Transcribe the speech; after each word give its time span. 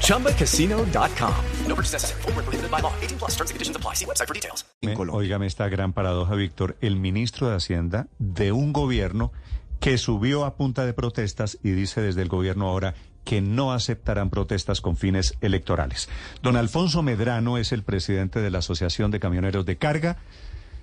ChumbaCasino.com. 0.00 1.34
No 1.68 1.74
purchase 1.74 1.92
necessary. 1.92 2.22
Full 2.22 2.32
prohibited 2.32 2.70
by 2.70 2.80
law. 2.80 2.92
18 3.02 3.18
plus 3.18 3.32
terms 3.36 3.50
and 3.50 3.56
conditions 3.56 3.76
apply. 3.76 3.94
See 3.94 4.06
website 4.06 4.28
for 4.28 4.34
details. 4.34 4.64
Óigame 5.10 5.46
esta 5.46 5.68
gran 5.68 5.92
paradoja, 5.92 6.34
Víctor. 6.34 6.76
El 6.80 6.96
ministro 6.96 7.48
de 7.48 7.56
Hacienda 7.56 8.06
de 8.18 8.52
un 8.52 8.72
gobierno 8.72 9.32
que 9.80 9.98
subió 9.98 10.44
a 10.44 10.56
punta 10.56 10.86
de 10.86 10.94
protestas 10.94 11.58
y 11.62 11.70
dice 11.72 12.00
desde 12.00 12.22
el 12.22 12.28
gobierno 12.28 12.68
ahora 12.68 12.94
que 13.24 13.40
no 13.40 13.72
aceptarán 13.72 14.30
protestas 14.30 14.80
con 14.80 14.96
fines 14.96 15.36
electorales. 15.40 16.08
Don 16.42 16.56
Alfonso 16.56 17.02
Medrano 17.02 17.58
es 17.58 17.72
el 17.72 17.82
presidente 17.82 18.40
de 18.40 18.50
la 18.50 18.58
Asociación 18.58 19.10
de 19.10 19.20
Camioneros 19.20 19.66
de 19.66 19.76
Carga. 19.76 20.18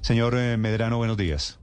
Señor 0.02 0.36
eh, 0.36 0.58
Medrano, 0.58 0.98
buenos 0.98 1.18
días. 1.18 1.60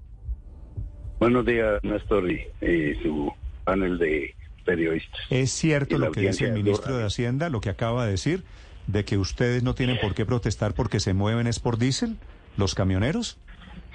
Buenos 1.19 1.45
días, 1.45 1.83
Néstor, 1.83 2.31
y, 2.31 2.95
su 3.03 3.33
panel 3.65 3.99
de 3.99 4.35
periodistas. 4.69 5.21
¿Es 5.31 5.51
cierto 5.51 5.97
lo 5.97 6.13
que 6.13 6.21
dice 6.21 6.45
el 6.45 6.53
ministro 6.53 6.99
de 6.99 7.05
Hacienda, 7.05 7.49
lo 7.49 7.63
que 7.63 7.71
acaba 7.71 8.05
de 8.05 8.11
decir, 8.13 8.45
de 8.87 9.07
que 9.07 9.17
ustedes 9.17 9.63
no 9.63 9.75
tienen 9.75 9.99
por 9.99 10.15
qué 10.15 10.27
protestar 10.27 10.75
porque 10.75 11.01
se 11.01 11.15
mueven 11.15 11.47
es 11.47 11.59
por 11.59 11.79
diésel, 11.79 12.17
los 12.59 12.75
camioneros? 12.75 13.39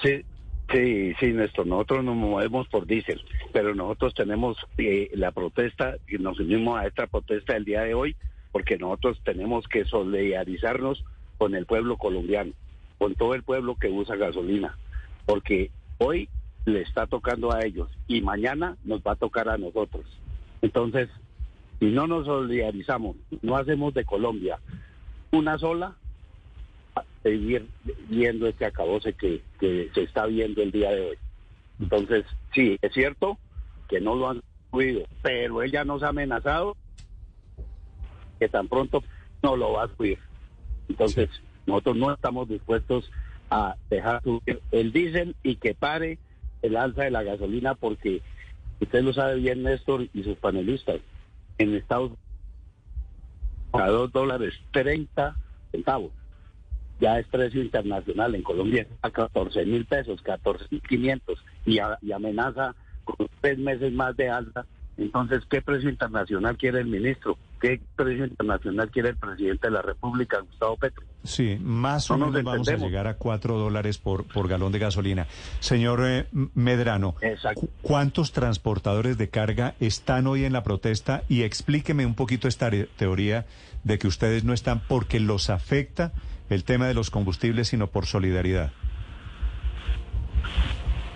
Sí, 0.02 0.26
Sí, 0.72 1.14
sí, 1.20 1.34
Néstor, 1.34 1.68
nosotros 1.68 2.04
nos 2.04 2.16
movemos 2.16 2.68
por 2.70 2.88
diésel, 2.88 3.22
pero 3.52 3.76
nosotros 3.76 4.14
tenemos 4.16 4.58
eh, 4.78 5.12
la 5.14 5.32
protesta 5.32 5.98
y 6.08 6.18
nos 6.18 6.40
unimos 6.40 6.80
a 6.80 6.88
esta 6.88 7.06
protesta 7.06 7.56
el 7.56 7.66
día 7.66 7.82
de 7.82 7.94
hoy 7.94 8.16
porque 8.52 8.78
nosotros 8.78 9.20
tenemos 9.24 9.68
que 9.68 9.84
solidarizarnos 9.86 11.04
con 11.38 11.54
el 11.54 11.68
pueblo 11.68 11.98
colombiano, 11.98 12.54
con 12.98 13.14
todo 13.14 13.36
el 13.36 13.44
pueblo 13.44 13.76
que 13.76 13.90
usa 13.90 14.16
gasolina, 14.16 14.76
porque 15.26 15.70
hoy 16.00 16.30
le 16.66 16.82
está 16.82 17.06
tocando 17.08 17.54
a 17.54 17.64
ellos 17.66 17.90
y 18.08 18.22
mañana 18.22 18.78
nos 18.84 19.02
va 19.02 19.12
a 19.12 19.18
tocar 19.18 19.50
a 19.50 19.58
nosotros. 19.58 20.06
Entonces, 20.64 21.10
si 21.80 21.92
no 21.92 22.08
nos 22.08 22.26
solidarizamos, 22.26 23.18
no 23.42 23.58
hacemos 23.58 23.94
de 23.94 24.06
Colombia 24.06 24.60
una 25.32 25.60
sola, 25.60 25.96
seguir 27.22 27.68
viendo 28.08 28.48
este 28.48 28.66
acabose 28.66 29.14
que, 29.14 29.42
que 29.60 29.92
se 29.94 30.04
está 30.04 30.26
viendo 30.26 30.62
el 30.62 30.72
día 30.72 30.92
de 30.92 31.02
hoy. 31.02 31.18
Entonces, 31.80 32.26
sí, 32.54 32.78
es 32.82 32.94
cierto 32.94 33.38
que 33.90 34.00
no 34.00 34.16
lo 34.16 34.30
han 34.30 34.42
cuidado, 34.70 35.06
pero 35.22 35.62
él 35.62 35.72
ya 35.72 35.84
nos 35.84 36.02
ha 36.02 36.10
amenazado 36.10 36.78
que 38.40 38.48
tan 38.48 38.70
pronto 38.70 39.04
no 39.42 39.58
lo 39.58 39.74
va 39.74 39.84
a 39.84 39.96
subir. 39.96 40.20
Entonces, 40.88 41.30
nosotros 41.66 41.98
no 41.98 42.14
estamos 42.14 42.48
dispuestos 42.48 43.12
a 43.50 43.76
dejar 43.90 44.24
subir 44.24 44.62
el 44.72 44.94
diésel 44.94 45.36
y 45.44 45.58
que 45.58 45.76
pare 45.76 46.20
el 46.62 46.78
alza 46.78 47.04
de 47.04 47.12
la 47.12 47.24
gasolina 47.24 47.76
porque 47.76 48.22
usted 48.84 49.04
lo 49.04 49.14
sabe 49.14 49.36
bien, 49.36 49.64
Néstor, 49.64 50.08
y 50.14 50.24
sus 50.24 50.38
panelistas, 50.38 51.02
en 51.58 51.76
Estados 51.76 52.12
Unidos 52.12 52.24
a 53.74 53.88
dos 53.88 54.12
dólares 54.12 54.54
30 54.72 55.36
centavos 55.72 56.12
ya 57.04 57.20
es 57.20 57.28
precio 57.28 57.62
internacional. 57.62 58.34
En 58.34 58.44
Colombia 58.44 58.88
a 59.02 59.12
14 59.12 59.66
mil 59.66 59.86
pesos, 59.86 60.22
14 60.22 60.68
mil 60.72 60.82
500 60.82 61.44
y, 61.66 61.80
y 62.02 62.12
amenaza 62.14 62.76
con 63.04 63.28
tres 63.42 63.58
meses 63.58 63.92
más 63.92 64.16
de 64.16 64.30
alta. 64.30 64.66
Entonces, 64.98 65.44
¿qué 65.50 65.62
precio 65.62 65.90
internacional 65.90 66.56
quiere 66.56 66.82
el 66.82 66.88
ministro? 66.88 67.38
¿Qué 67.60 67.82
precio 67.96 68.26
internacional 68.26 68.92
quiere 68.92 69.10
el 69.10 69.18
presidente 69.18 69.68
de 69.68 69.72
la 69.72 69.82
República, 69.82 70.40
Gustavo 70.40 70.78
Petro? 70.78 71.04
Sí, 71.24 71.58
más 71.62 72.12
o 72.12 72.18
menos 72.18 72.44
vamos 72.44 72.68
a 72.68 72.76
llegar 72.76 73.08
a 73.08 73.16
cuatro 73.16 73.58
dólares 73.58 73.98
por, 73.98 74.26
por 74.26 74.48
galón 74.48 74.72
de 74.72 74.80
gasolina. 74.80 75.26
Señor 75.62 76.02
eh, 76.06 76.28
Medrano, 76.54 77.16
¿cuántos 77.82 78.34
transportadores 78.34 79.18
de 79.18 79.30
carga 79.30 79.74
están 79.80 80.28
hoy 80.28 80.46
en 80.46 80.54
la 80.54 80.64
protesta? 80.64 81.24
Y 81.28 81.44
explíqueme 81.44 82.06
un 82.06 82.14
poquito 82.14 82.48
esta 82.48 82.70
teoría 82.98 83.46
de 83.84 83.98
que 83.98 84.08
ustedes 84.08 84.44
no 84.44 84.54
están 84.54 84.82
porque 84.88 85.20
los 85.20 85.50
afecta 85.50 86.12
el 86.50 86.64
tema 86.64 86.88
de 86.88 86.94
los 86.94 87.10
combustibles, 87.10 87.70
sino 87.70 87.88
por 87.88 88.06
solidaridad? 88.06 88.72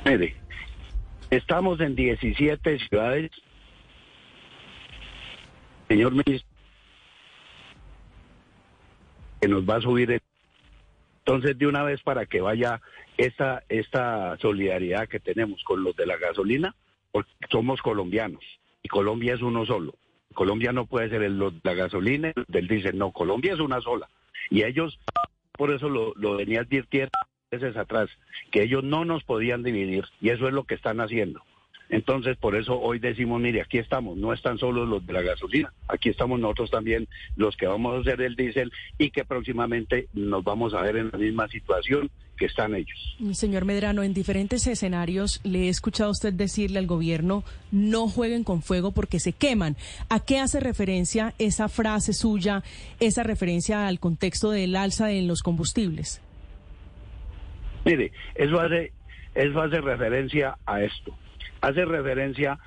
Mire, 0.05 0.35
estamos 1.29 1.79
en 1.79 1.95
17 1.95 2.79
ciudades. 2.79 3.31
Señor 5.87 6.11
ministro, 6.11 6.49
que 9.41 9.47
nos 9.47 9.67
va 9.67 9.77
a 9.77 9.81
subir. 9.81 10.11
El... 10.11 10.21
Entonces, 11.19 11.57
de 11.57 11.67
una 11.67 11.83
vez 11.83 12.01
para 12.03 12.25
que 12.25 12.41
vaya 12.41 12.81
esta, 13.17 13.63
esta 13.69 14.37
solidaridad 14.37 15.07
que 15.07 15.19
tenemos 15.19 15.63
con 15.63 15.83
los 15.83 15.95
de 15.95 16.05
la 16.05 16.17
gasolina, 16.17 16.75
porque 17.11 17.31
somos 17.49 17.81
colombianos 17.81 18.43
y 18.83 18.87
Colombia 18.87 19.33
es 19.33 19.41
uno 19.41 19.65
solo. 19.65 19.95
Colombia 20.33 20.71
no 20.71 20.85
puede 20.85 21.09
ser 21.09 21.23
el, 21.23 21.39
la 21.63 21.73
gasolina 21.73 22.31
del 22.47 22.67
diésel, 22.67 22.97
no, 22.97 23.11
Colombia 23.11 23.53
es 23.53 23.59
una 23.59 23.81
sola. 23.81 24.07
Y 24.49 24.63
ellos, 24.63 24.99
por 25.53 25.71
eso 25.71 25.89
lo, 25.89 26.13
lo 26.15 26.37
venía 26.37 26.61
advirtiendo 26.61 27.11
meses 27.51 27.75
atrás, 27.77 28.09
que 28.51 28.63
ellos 28.63 28.83
no 28.83 29.05
nos 29.05 29.23
podían 29.23 29.63
dividir 29.63 30.05
y 30.21 30.29
eso 30.29 30.47
es 30.47 30.53
lo 30.53 30.65
que 30.65 30.75
están 30.75 30.99
haciendo. 30.99 31.41
Entonces, 31.89 32.35
por 32.37 32.55
eso 32.55 32.79
hoy 32.79 32.99
decimos, 32.99 33.39
mire, 33.39 33.61
aquí 33.61 33.77
estamos, 33.77 34.17
no 34.17 34.33
están 34.33 34.57
solo 34.57 34.85
los 34.85 35.05
de 35.05 35.13
la 35.13 35.21
gasolina, 35.21 35.71
aquí 35.87 36.09
estamos 36.09 36.39
nosotros 36.39 36.69
también 36.69 37.07
los 37.37 37.55
que 37.55 37.65
vamos 37.65 37.95
a 37.95 37.99
hacer 37.99 38.21
el 38.21 38.35
diésel 38.35 38.71
y 38.97 39.11
que 39.11 39.23
próximamente 39.23 40.07
nos 40.13 40.43
vamos 40.43 40.73
a 40.73 40.81
ver 40.81 40.97
en 40.97 41.09
la 41.11 41.17
misma 41.17 41.47
situación 41.47 42.09
que 42.37 42.45
están 42.45 42.75
ellos. 42.75 43.17
Señor 43.31 43.65
Medrano, 43.65 44.03
en 44.03 44.13
diferentes 44.13 44.67
escenarios 44.67 45.39
le 45.43 45.65
he 45.65 45.69
escuchado 45.69 46.09
a 46.09 46.11
usted 46.11 46.33
decirle 46.33 46.77
al 46.77 46.87
gobierno, 46.87 47.43
no 47.71 48.07
jueguen 48.09 48.43
con 48.43 48.61
fuego 48.61 48.91
porque 48.91 49.19
se 49.19 49.31
queman. 49.31 49.75
¿A 50.09 50.19
qué 50.19 50.39
hace 50.39 50.59
referencia 50.59 51.33
esa 51.39 51.69
frase 51.69 52.13
suya, 52.13 52.63
esa 52.99 53.23
referencia 53.23 53.87
al 53.87 53.99
contexto 53.99 54.51
del 54.51 54.75
alza 54.75 55.11
en 55.11 55.27
los 55.27 55.41
combustibles? 55.41 56.21
Mire, 57.85 58.11
eso 58.35 58.59
hace, 58.59 58.91
eso 59.33 59.61
hace 59.61 59.79
referencia 59.79 60.57
a 60.65 60.83
esto 60.83 61.15
hace 61.61 61.85
referencia 61.85 62.59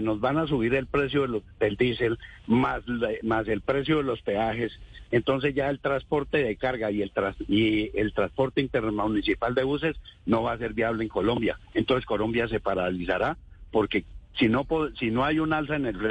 nos 0.00 0.20
van 0.20 0.38
a 0.38 0.46
subir 0.46 0.74
el 0.74 0.86
precio 0.86 1.26
del 1.60 1.76
diésel 1.76 2.18
más, 2.46 2.82
más 3.22 3.46
el 3.48 3.60
precio 3.60 3.98
de 3.98 4.02
los 4.02 4.20
peajes, 4.22 4.72
entonces 5.10 5.54
ya 5.54 5.70
el 5.70 5.78
transporte 5.78 6.38
de 6.38 6.56
carga 6.56 6.90
y 6.90 7.02
el, 7.02 7.12
y 7.48 7.96
el 7.98 8.12
transporte 8.12 8.60
intermunicipal 8.60 9.54
de 9.54 9.64
buses 9.64 9.96
no 10.26 10.42
va 10.42 10.52
a 10.52 10.58
ser 10.58 10.74
viable 10.74 11.04
en 11.04 11.08
Colombia. 11.08 11.58
Entonces 11.74 12.04
Colombia 12.06 12.48
se 12.48 12.60
paralizará 12.60 13.36
porque 13.70 14.04
si 14.38 14.48
no, 14.48 14.66
si 14.98 15.10
no 15.10 15.24
hay 15.24 15.38
un 15.38 15.52
alza 15.52 15.76
en 15.76 15.86
el 15.86 16.10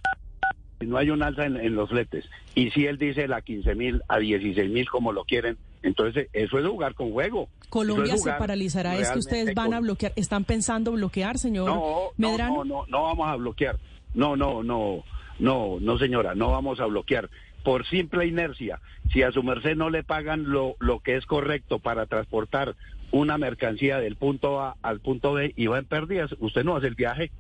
no 0.82 0.98
hay 0.98 1.10
un 1.10 1.24
alza 1.24 1.46
en, 1.46 1.76
los 1.76 1.90
fletes 1.90 2.26
y 2.56 2.72
si 2.72 2.86
él 2.86 2.98
dice 2.98 3.28
a 3.32 3.42
15 3.42 3.76
mil, 3.76 4.02
a 4.08 4.18
16 4.18 4.70
mil 4.70 4.90
como 4.90 5.12
lo 5.12 5.24
quieren, 5.24 5.58
entonces 5.84 6.28
eso 6.34 6.60
es 6.60 6.68
jugar 6.68 6.94
con 6.94 7.12
juego. 7.12 7.50
Colombia 7.70 8.18
se 8.18 8.32
paralizará, 8.32 8.98
es 8.98 9.10
que 9.10 9.20
ustedes 9.20 9.54
van 9.56 9.74
a 9.74 9.80
bloquear, 9.80 10.14
están 10.16 10.44
pensando 10.44 10.92
bloquear, 10.92 11.38
señor 11.38 11.68
no, 11.68 12.10
Medrano. 12.18 12.64
No, 12.64 12.64
no, 12.64 12.86
no, 12.88 13.04
vamos 13.04 13.28
a 13.28 13.36
bloquear. 13.36 13.78
No, 14.14 14.36
no, 14.36 14.62
no, 14.64 15.04
no, 15.40 15.78
no 15.80 15.98
señora, 15.98 16.36
no 16.36 16.52
vamos 16.52 16.80
a 16.80 16.86
bloquear. 16.86 17.30
Por 17.64 17.86
simple 17.86 18.26
inercia, 18.26 18.80
si 19.14 19.24
a 19.24 19.32
su 19.32 19.44
merced 19.44 19.76
no 19.76 19.90
le 19.90 20.04
pagan 20.04 20.50
lo, 20.52 20.76
lo 20.80 21.00
que 21.00 21.16
es 21.16 21.26
correcto 21.26 21.80
para 21.80 22.08
transportar 22.08 22.76
una 23.12 23.38
mercancía 23.38 24.00
del 24.00 24.16
punto 24.16 24.62
A 24.62 24.78
al 24.82 25.00
punto 25.00 25.34
B 25.34 25.54
y 25.56 25.68
va 25.68 25.80
en 25.80 25.86
pérdidas, 25.86 26.36
usted 26.40 26.64
no 26.64 26.76
hace 26.76 26.88
el 26.88 26.96
viaje. 26.96 27.32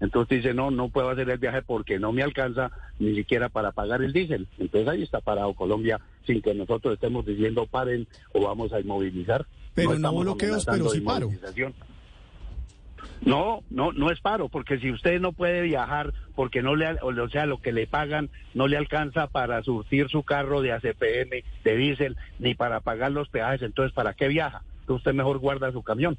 Entonces 0.00 0.42
dice, 0.42 0.54
no, 0.54 0.70
no 0.70 0.88
puedo 0.88 1.08
hacer 1.08 1.28
el 1.30 1.38
viaje 1.38 1.62
porque 1.62 1.98
no 1.98 2.12
me 2.12 2.22
alcanza 2.22 2.70
ni 2.98 3.14
siquiera 3.14 3.48
para 3.48 3.72
pagar 3.72 4.02
el 4.02 4.12
diésel. 4.12 4.46
Entonces 4.58 4.88
ahí 4.88 5.02
está 5.02 5.20
parado 5.20 5.54
Colombia 5.54 6.00
sin 6.26 6.42
que 6.42 6.54
nosotros 6.54 6.94
estemos 6.94 7.24
diciendo 7.24 7.66
paren 7.66 8.06
o 8.32 8.42
vamos 8.42 8.72
a 8.72 8.80
inmovilizar. 8.80 9.46
Pero 9.74 9.98
no, 9.98 10.14
bloqueos, 10.14 10.64
pero 10.66 10.88
sí 10.88 11.00
paro. 11.00 11.30
No, 13.22 13.62
no, 13.70 13.92
no 13.92 14.10
es 14.10 14.20
paro, 14.20 14.48
porque 14.48 14.78
si 14.78 14.90
usted 14.90 15.20
no 15.20 15.32
puede 15.32 15.62
viajar 15.62 16.12
porque 16.34 16.62
no 16.62 16.76
le, 16.76 16.96
o 17.02 17.28
sea, 17.28 17.46
lo 17.46 17.62
que 17.62 17.72
le 17.72 17.86
pagan 17.86 18.28
no 18.54 18.68
le 18.68 18.76
alcanza 18.76 19.26
para 19.26 19.62
surtir 19.62 20.08
su 20.08 20.22
carro 20.22 20.60
de 20.60 20.72
ACPM, 20.72 21.42
de 21.64 21.76
diésel, 21.76 22.16
ni 22.38 22.54
para 22.54 22.80
pagar 22.80 23.12
los 23.12 23.28
peajes, 23.28 23.62
entonces 23.62 23.92
¿para 23.92 24.14
qué 24.14 24.28
viaja? 24.28 24.62
Entonces 24.80 25.00
usted 25.00 25.14
mejor 25.14 25.38
guarda 25.38 25.72
su 25.72 25.82
camión. 25.82 26.18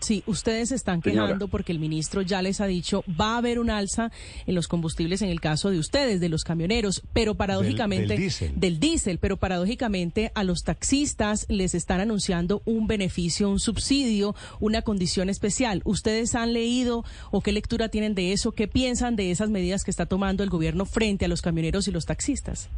Sí, 0.00 0.22
ustedes 0.26 0.72
están 0.72 1.02
Señora. 1.02 1.26
quejando 1.26 1.48
porque 1.48 1.72
el 1.72 1.78
ministro 1.78 2.22
ya 2.22 2.40
les 2.40 2.60
ha 2.60 2.66
dicho 2.66 3.04
va 3.20 3.34
a 3.34 3.38
haber 3.38 3.58
un 3.58 3.68
alza 3.70 4.10
en 4.46 4.54
los 4.54 4.66
combustibles 4.66 5.20
en 5.22 5.28
el 5.28 5.40
caso 5.40 5.70
de 5.70 5.78
ustedes, 5.78 6.20
de 6.20 6.28
los 6.30 6.42
camioneros, 6.42 7.02
pero 7.12 7.34
paradójicamente 7.34 8.08
del 8.08 8.18
diésel. 8.18 8.52
del 8.56 8.80
diésel, 8.80 9.18
pero 9.18 9.36
paradójicamente 9.36 10.32
a 10.34 10.42
los 10.42 10.64
taxistas 10.64 11.46
les 11.48 11.74
están 11.74 12.00
anunciando 12.00 12.62
un 12.64 12.86
beneficio, 12.86 13.50
un 13.50 13.60
subsidio, 13.60 14.34
una 14.58 14.82
condición 14.82 15.28
especial. 15.28 15.82
¿Ustedes 15.84 16.34
han 16.34 16.54
leído 16.54 17.04
o 17.30 17.42
qué 17.42 17.52
lectura 17.52 17.88
tienen 17.90 18.14
de 18.14 18.32
eso? 18.32 18.52
¿Qué 18.52 18.68
piensan 18.68 19.16
de 19.16 19.30
esas 19.30 19.50
medidas 19.50 19.84
que 19.84 19.90
está 19.90 20.06
tomando 20.06 20.42
el 20.42 20.50
gobierno 20.50 20.86
frente 20.86 21.26
a 21.26 21.28
los 21.28 21.42
camioneros 21.42 21.88
y 21.88 21.92
los 21.92 22.06
taxistas? 22.06 22.70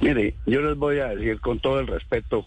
Mire, 0.00 0.36
yo 0.46 0.60
les 0.60 0.76
voy 0.76 0.98
a 0.98 1.08
decir 1.08 1.40
con 1.40 1.60
todo 1.60 1.80
el 1.80 1.86
respeto 1.86 2.44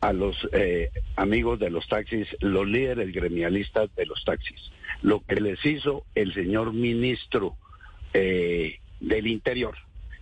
a 0.00 0.12
los 0.12 0.36
eh, 0.52 0.90
amigos 1.16 1.58
de 1.58 1.70
los 1.70 1.86
taxis, 1.88 2.28
los 2.40 2.66
líderes 2.66 3.12
gremialistas 3.12 3.94
de 3.96 4.06
los 4.06 4.24
taxis, 4.24 4.70
lo 5.02 5.20
que 5.20 5.40
les 5.40 5.64
hizo 5.64 6.04
el 6.14 6.32
señor 6.34 6.72
ministro 6.72 7.56
eh, 8.14 8.78
del 9.00 9.26
Interior 9.26 9.74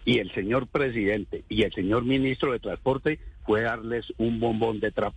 y 0.05 0.19
el 0.19 0.33
señor 0.33 0.67
presidente 0.69 1.45
y 1.49 1.63
el 1.63 1.73
señor 1.73 2.05
ministro 2.05 2.53
de 2.53 2.61
Transporte 2.61 3.19
fue 3.45 3.63
darles 3.63 4.07
un 4.19 4.41
bombón 4.41 4.81
de 4.81 4.93
trapo. 4.93 5.17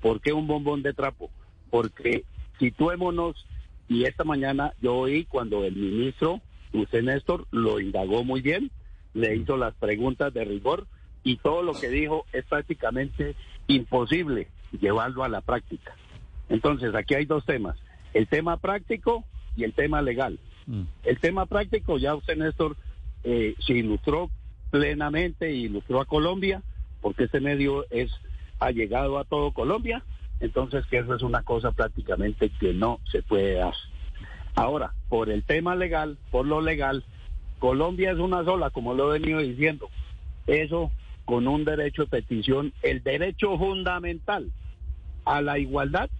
¿Por 0.00 0.20
qué 0.20 0.32
un 0.32 0.46
bombón 0.46 0.82
de 0.82 0.92
trapo? 0.92 1.30
Porque 1.70 2.24
situémonos, 2.58 3.46
y 3.88 4.04
esta 4.04 4.24
mañana 4.24 4.72
yo 4.80 4.94
oí 4.94 5.24
cuando 5.24 5.64
el 5.64 5.74
ministro, 5.74 6.40
usted 6.72 7.02
Néstor, 7.02 7.46
lo 7.50 7.80
indagó 7.80 8.24
muy 8.24 8.40
bien, 8.40 8.70
le 9.14 9.34
hizo 9.36 9.56
las 9.56 9.74
preguntas 9.74 10.32
de 10.32 10.44
rigor 10.44 10.86
y 11.22 11.36
todo 11.36 11.62
lo 11.62 11.74
que 11.74 11.88
dijo 11.88 12.24
es 12.32 12.44
prácticamente 12.44 13.34
imposible 13.66 14.48
llevarlo 14.80 15.24
a 15.24 15.28
la 15.28 15.40
práctica. 15.40 15.94
Entonces, 16.48 16.94
aquí 16.94 17.14
hay 17.14 17.26
dos 17.26 17.44
temas, 17.44 17.76
el 18.14 18.26
tema 18.26 18.56
práctico 18.56 19.24
y 19.56 19.64
el 19.64 19.72
tema 19.72 20.02
legal. 20.02 20.38
El 21.02 21.18
tema 21.18 21.46
práctico, 21.46 21.98
ya 21.98 22.14
usted, 22.14 22.36
Néstor, 22.36 22.76
eh, 23.24 23.54
se 23.58 23.72
ilustró 23.72 24.30
plenamente 24.70 25.52
y 25.52 25.64
ilustró 25.64 26.00
a 26.00 26.04
Colombia, 26.04 26.62
porque 27.00 27.24
este 27.24 27.40
medio 27.40 27.86
es 27.90 28.10
ha 28.60 28.70
llegado 28.70 29.18
a 29.18 29.24
todo 29.24 29.52
Colombia, 29.52 30.04
entonces 30.38 30.86
que 30.86 30.98
eso 30.98 31.14
es 31.14 31.22
una 31.22 31.42
cosa 31.42 31.72
prácticamente 31.72 32.50
que 32.60 32.72
no 32.72 33.00
se 33.10 33.22
puede 33.22 33.54
dar. 33.54 33.74
Ahora, 34.54 34.92
por 35.08 35.30
el 35.30 35.42
tema 35.44 35.74
legal, 35.74 36.18
por 36.30 36.46
lo 36.46 36.60
legal, 36.60 37.04
Colombia 37.58 38.12
es 38.12 38.18
una 38.18 38.44
sola, 38.44 38.70
como 38.70 38.94
lo 38.94 39.14
he 39.14 39.18
venido 39.18 39.40
diciendo. 39.40 39.88
Eso 40.46 40.90
con 41.30 41.46
un 41.46 41.64
derecho 41.64 42.02
de 42.02 42.08
petición, 42.08 42.72
el 42.82 43.04
derecho 43.04 43.56
fundamental 43.56 44.50
a 45.24 45.40
la 45.40 45.60
igualdad, 45.60 46.10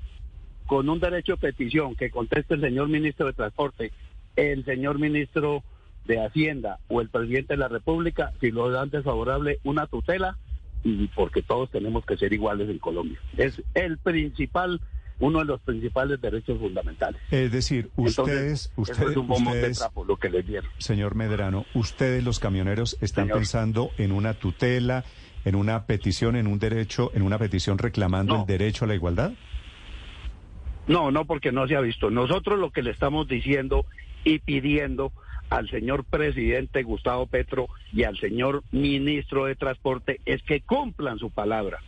con 0.66 0.88
un 0.88 1.00
derecho 1.00 1.32
de 1.32 1.50
petición 1.50 1.96
que 1.96 2.12
conteste 2.12 2.54
el 2.54 2.60
señor 2.60 2.88
ministro 2.88 3.26
de 3.26 3.32
Transporte, 3.32 3.90
el 4.36 4.64
señor 4.64 5.00
ministro 5.00 5.64
de 6.04 6.24
Hacienda 6.24 6.78
o 6.86 7.00
el 7.00 7.08
presidente 7.08 7.54
de 7.54 7.56
la 7.56 7.66
República, 7.66 8.34
si 8.40 8.52
lo 8.52 8.70
dan 8.70 8.90
desfavorable, 8.90 9.58
una 9.64 9.88
tutela, 9.88 10.38
y 10.84 11.08
porque 11.08 11.42
todos 11.42 11.72
tenemos 11.72 12.06
que 12.06 12.16
ser 12.16 12.32
iguales 12.32 12.70
en 12.70 12.78
Colombia. 12.78 13.18
Es 13.36 13.60
el 13.74 13.98
principal, 13.98 14.80
uno 15.20 15.38
de 15.40 15.44
los 15.44 15.60
principales 15.60 16.20
derechos 16.20 16.58
fundamentales. 16.58 17.20
Es 17.30 17.52
decir, 17.52 17.90
Entonces, 17.96 18.18
ustedes, 18.18 18.60
eso 18.72 18.72
ustedes, 18.82 19.10
es 19.10 19.16
un 19.16 19.26
bombón 19.28 19.52
de 19.52 19.58
ustedes, 19.60 19.78
trapo 19.78 20.04
lo 20.04 20.16
que 20.16 20.28
les 20.30 20.46
dieron. 20.46 20.70
señor 20.78 21.14
Medrano, 21.14 21.66
ustedes 21.74 22.24
los 22.24 22.38
camioneros 22.40 22.96
están 23.00 23.26
Señor. 23.26 23.38
pensando 23.38 23.90
en 23.98 24.12
una 24.12 24.34
tutela, 24.34 25.04
en 25.44 25.54
una 25.54 25.84
petición, 25.86 26.36
en 26.36 26.46
un 26.46 26.58
derecho, 26.58 27.10
en 27.14 27.22
una 27.22 27.38
petición 27.38 27.78
reclamando 27.78 28.34
No. 28.34 28.40
el 28.40 28.46
derecho 28.46 28.84
a 28.84 28.88
la 28.88 28.94
igualdad. 28.94 29.32
No, 30.86 31.10
no, 31.10 31.24
porque 31.24 31.52
no 31.52 31.68
se 31.68 31.76
ha 31.76 31.80
visto. 31.80 32.10
Nosotros 32.10 32.58
lo 32.58 32.70
que 32.70 32.82
le 32.82 32.90
estamos 32.90 33.28
diciendo 33.28 33.84
y 34.24 34.38
pidiendo 34.40 35.12
al 35.48 35.68
señor 35.68 36.04
presidente 36.04 36.82
Gustavo 36.82 37.26
Petro 37.26 37.68
y 37.92 38.04
al 38.04 38.16
señor 38.18 38.62
ministro 38.72 39.44
de 39.46 39.54
Transporte 39.56 40.20
es 40.24 40.42
que 40.42 40.60
cumplan 40.60 41.18
su 41.18 41.30
palabra. 41.30 41.78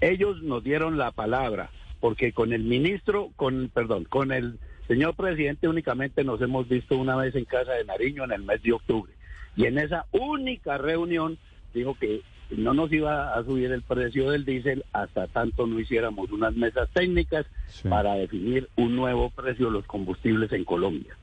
Ellos 0.00 0.42
nos 0.42 0.62
dieron 0.62 0.96
la 0.98 1.10
palabra, 1.12 1.70
porque 2.00 2.32
con 2.32 2.52
el 2.52 2.62
ministro, 2.62 3.30
con, 3.36 3.70
perdón, 3.72 4.04
con 4.04 4.32
el 4.32 4.58
señor 4.86 5.14
presidente 5.14 5.68
únicamente 5.68 6.24
nos 6.24 6.40
hemos 6.40 6.68
visto 6.68 6.96
una 6.96 7.16
vez 7.16 7.34
en 7.34 7.44
Casa 7.44 7.72
de 7.72 7.84
Nariño 7.84 8.24
en 8.24 8.32
el 8.32 8.42
mes 8.42 8.62
de 8.62 8.72
octubre. 8.72 9.12
Y 9.56 9.66
en 9.66 9.78
esa 9.78 10.06
única 10.12 10.78
reunión 10.78 11.38
dijo 11.74 11.96
que 11.98 12.22
no 12.50 12.72
nos 12.72 12.90
iba 12.92 13.34
a 13.34 13.44
subir 13.44 13.70
el 13.72 13.82
precio 13.82 14.30
del 14.30 14.44
diésel 14.46 14.84
hasta 14.92 15.26
tanto 15.26 15.66
no 15.66 15.78
hiciéramos 15.80 16.30
unas 16.32 16.54
mesas 16.54 16.88
técnicas 16.94 17.44
Sí. 17.66 17.88
para 17.88 18.14
definir 18.14 18.68
un 18.76 18.96
nuevo 18.96 19.28
precio 19.30 19.66
de 19.66 19.72
los 19.72 19.84
combustibles 19.86 20.50
en 20.52 20.64
Colombia. 20.64 21.14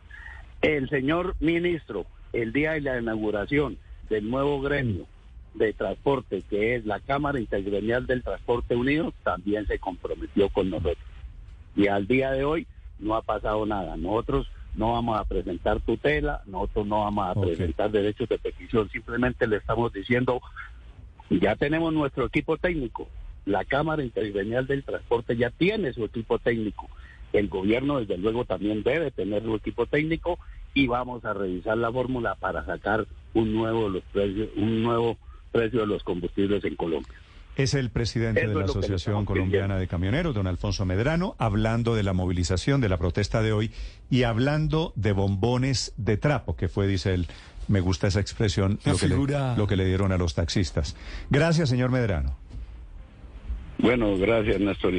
El 0.61 0.87
señor 0.89 1.35
ministro, 1.39 2.05
el 2.33 2.53
día 2.53 2.73
de 2.73 2.81
la 2.81 2.99
inauguración 2.99 3.77
del 4.09 4.29
nuevo 4.29 4.61
gremio 4.61 5.07
de 5.55 5.73
transporte, 5.73 6.43
que 6.49 6.75
es 6.75 6.85
la 6.85 6.99
Cámara 6.99 7.39
Intergremial 7.39 8.05
del 8.05 8.23
Transporte 8.23 8.75
Unido, 8.75 9.13
también 9.23 9.65
se 9.67 9.79
comprometió 9.79 10.49
con 10.49 10.69
nosotros. 10.69 10.97
Y 11.75 11.87
al 11.87 12.07
día 12.07 12.31
de 12.31 12.43
hoy 12.43 12.67
no 12.99 13.15
ha 13.15 13.21
pasado 13.21 13.65
nada. 13.65 13.97
Nosotros 13.97 14.47
no 14.75 14.93
vamos 14.93 15.19
a 15.19 15.23
presentar 15.23 15.79
tutela, 15.81 16.41
nosotros 16.45 16.87
no 16.87 17.01
vamos 17.01 17.27
a 17.29 17.39
presentar 17.39 17.91
derechos 17.91 18.27
de 18.29 18.37
petición, 18.37 18.89
simplemente 18.89 19.47
le 19.47 19.57
estamos 19.57 19.91
diciendo, 19.93 20.41
ya 21.29 21.55
tenemos 21.55 21.93
nuestro 21.93 22.25
equipo 22.25 22.57
técnico, 22.57 23.07
la 23.45 23.63
Cámara 23.63 24.03
Intergremial 24.03 24.67
del 24.67 24.83
Transporte 24.83 25.37
ya 25.37 25.49
tiene 25.49 25.93
su 25.93 26.03
equipo 26.03 26.39
técnico, 26.39 26.89
el 27.31 27.47
gobierno 27.47 27.99
desde 27.99 28.17
luego 28.17 28.45
también 28.45 28.83
debe 28.83 29.11
tener 29.11 29.43
su 29.43 29.55
equipo 29.55 29.85
técnico 29.85 30.39
y 30.73 30.87
vamos 30.87 31.23
a 31.25 31.33
revisar 31.33 31.77
la 31.77 31.91
fórmula 31.91 32.35
para 32.35 32.65
sacar 32.65 33.07
un 33.33 33.53
nuevo 33.53 33.89
los 33.89 34.03
precios, 34.11 34.49
un 34.55 34.83
nuevo 34.83 35.17
precio 35.55 35.79
de 35.81 35.87
los 35.87 36.03
combustibles 36.03 36.63
en 36.65 36.75
Colombia. 36.75 37.13
Es 37.55 37.73
el 37.73 37.89
presidente 37.89 38.41
Eso 38.41 38.49
de 38.49 38.55
la 38.55 38.65
Asociación 38.65 39.23
Colombiana 39.23 39.77
de 39.77 39.87
Camioneros, 39.87 40.35
don 40.35 40.45
Alfonso 40.45 40.85
Medrano, 40.85 41.35
hablando 41.37 41.95
de 41.95 42.03
la 42.03 42.11
movilización, 42.11 42.81
de 42.81 42.89
la 42.89 42.97
protesta 42.97 43.41
de 43.41 43.53
hoy 43.53 43.71
y 44.09 44.23
hablando 44.23 44.91
de 44.97 45.13
bombones 45.13 45.93
de 45.95 46.17
trapo, 46.17 46.57
que 46.57 46.67
fue, 46.67 46.85
dice 46.85 47.13
él, 47.13 47.27
me 47.69 47.79
gusta 47.79 48.07
esa 48.07 48.19
expresión, 48.19 48.79
lo 48.85 48.97
que, 48.97 49.07
le, 49.07 49.15
lo 49.55 49.67
que 49.67 49.77
le 49.77 49.85
dieron 49.85 50.11
a 50.11 50.17
los 50.17 50.35
taxistas. 50.35 50.97
Gracias, 51.29 51.69
señor 51.69 51.91
Medrano. 51.91 52.35
Bueno, 53.77 54.17
gracias 54.17 54.59
Néstor 54.59 54.93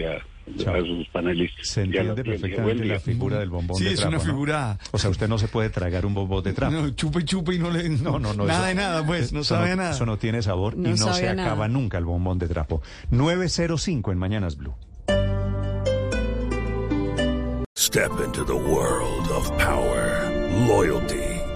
Chao. 0.58 0.74
a 0.76 0.80
sus 0.80 1.08
panelistas. 1.08 1.66
Se 1.66 1.82
entiende 1.82 2.22
perfectamente 2.24 2.84
la 2.84 3.00
figura 3.00 3.38
del 3.38 3.50
bombón 3.50 3.76
Sí, 3.78 3.84
de 3.84 3.90
es 3.90 3.96
trapo. 4.00 4.08
una 4.16 4.18
¿no? 4.18 4.24
figura- 4.24 4.78
O 4.92 4.98
sea, 4.98 5.10
usted 5.10 5.28
no 5.28 5.38
se 5.38 5.48
puede 5.48 5.70
tragar 5.70 6.06
un 6.06 6.14
bombón 6.14 6.42
de 6.44 6.52
trapo. 6.52 6.72
No, 6.72 6.88
chupe, 6.90 7.24
chupe 7.24 7.54
y 7.54 7.58
no 7.58 7.70
le... 7.70 7.88
No, 7.88 8.18
no, 8.18 8.32
no. 8.32 8.44
Nada 8.46 8.60
eso- 8.60 8.68
de 8.68 8.74
nada, 8.74 9.06
pues, 9.06 9.32
no 9.32 9.42
sabe 9.44 9.72
a 9.72 9.76
nada. 9.76 9.90
Eso 9.90 10.06
no 10.06 10.18
tiene 10.18 10.42
sabor 10.42 10.76
No 10.76 10.88
y 10.88 10.92
no 10.92 11.12
se 11.12 11.34
nada. 11.34 11.46
acaba 11.48 11.66
nunca 11.68 11.98
el 11.98 12.04
bombón 12.04 12.38
de 12.38 12.48
trapo. 12.48 12.80
905 13.10 14.12
en 14.12 14.18
Mañanas 14.18 14.56
Blue. 14.56 14.74
Step 17.78 18.10
into 18.24 18.44
the 18.44 18.52
world 18.52 19.30
of 19.30 19.50
power, 19.58 20.30
loyalty, 20.66 21.36